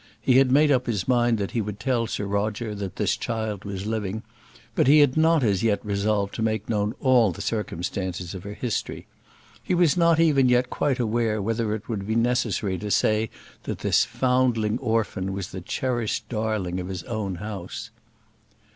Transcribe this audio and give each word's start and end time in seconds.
He 0.19 0.39
had 0.39 0.51
made 0.51 0.71
up 0.71 0.87
his 0.87 1.07
mind 1.07 1.37
that 1.37 1.51
he 1.51 1.61
would 1.61 1.79
tell 1.79 2.07
Sir 2.07 2.25
Roger 2.25 2.73
that 2.73 2.95
this 2.95 3.15
child 3.15 3.65
was 3.65 3.85
living, 3.85 4.23
but 4.73 4.87
he 4.87 4.97
had 4.97 5.15
not 5.15 5.43
as 5.43 5.61
yet 5.61 5.79
resolved 5.85 6.33
to 6.33 6.41
make 6.41 6.67
known 6.67 6.95
all 6.99 7.31
the 7.31 7.39
circumstances 7.39 8.33
of 8.33 8.41
her 8.41 8.55
history. 8.55 9.05
He 9.61 9.75
was 9.75 9.95
not 9.95 10.19
even 10.19 10.49
yet 10.49 10.71
quite 10.71 10.97
aware 10.97 11.39
whether 11.39 11.75
it 11.75 11.87
would 11.87 12.07
be 12.07 12.15
necessary 12.15 12.79
to 12.79 12.89
say 12.89 13.29
that 13.65 13.81
this 13.85 14.03
foundling 14.03 14.79
orphan 14.79 15.33
was 15.33 15.49
the 15.51 15.61
cherished 15.61 16.27
darling 16.29 16.79
of 16.79 16.87
his 16.87 17.03
own 17.03 17.35
house. 17.35 17.91